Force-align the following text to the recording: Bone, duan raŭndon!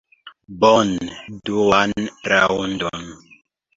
Bone, 0.61 1.11
duan 1.49 1.93
raŭndon! 2.33 3.09